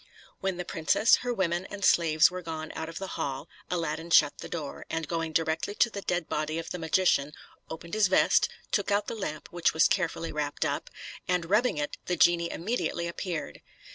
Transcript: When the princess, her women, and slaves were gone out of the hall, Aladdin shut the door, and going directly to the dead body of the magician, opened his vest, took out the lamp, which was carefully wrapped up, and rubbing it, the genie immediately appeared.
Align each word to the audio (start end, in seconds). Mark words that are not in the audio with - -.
When 0.39 0.57
the 0.57 0.65
princess, 0.65 1.17
her 1.17 1.31
women, 1.31 1.67
and 1.67 1.85
slaves 1.85 2.31
were 2.31 2.41
gone 2.41 2.71
out 2.75 2.89
of 2.89 2.97
the 2.97 3.05
hall, 3.21 3.47
Aladdin 3.69 4.09
shut 4.09 4.39
the 4.39 4.49
door, 4.49 4.83
and 4.89 5.07
going 5.07 5.31
directly 5.31 5.75
to 5.75 5.91
the 5.91 6.01
dead 6.01 6.27
body 6.27 6.57
of 6.57 6.71
the 6.71 6.79
magician, 6.79 7.33
opened 7.69 7.93
his 7.93 8.07
vest, 8.07 8.49
took 8.71 8.89
out 8.89 9.05
the 9.05 9.13
lamp, 9.13 9.49
which 9.51 9.75
was 9.75 9.87
carefully 9.87 10.31
wrapped 10.31 10.65
up, 10.65 10.89
and 11.27 11.51
rubbing 11.51 11.77
it, 11.77 11.97
the 12.07 12.17
genie 12.17 12.49
immediately 12.49 13.05
appeared. 13.07 13.61